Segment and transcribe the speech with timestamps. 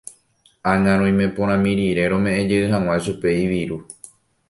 [0.71, 3.77] Ág̃a roimeporãmi rire rome'ẽjey hag̃ua chupe iviru.